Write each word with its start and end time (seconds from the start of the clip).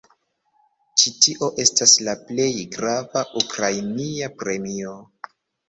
Ĉi 1.01 1.13
tio 1.25 1.49
estas 1.65 1.93
la 2.09 2.17
plej 2.31 2.49
grava 2.79 3.25
ukrainia 3.45 4.33
premio. 4.43 4.99